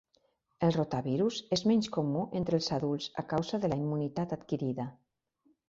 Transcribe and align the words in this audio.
El 0.67 0.71
rotavirus 0.77 1.37
és 1.57 1.63
menys 1.73 1.91
comú 1.99 2.25
entre 2.41 2.59
els 2.61 2.71
adults 2.79 3.13
a 3.25 3.27
causa 3.37 3.63
de 3.67 3.73
la 3.75 3.81
immunitat 3.85 4.37
adquirida. 4.41 4.91